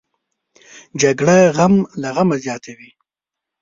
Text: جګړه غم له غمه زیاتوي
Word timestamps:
جګړه 1.01 1.37
غم 1.57 1.73
له 2.01 2.09
غمه 2.15 2.37
زیاتوي 2.45 2.91